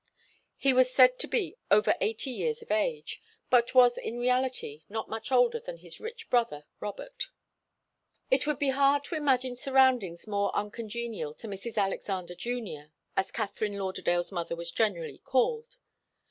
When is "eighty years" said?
2.01-2.63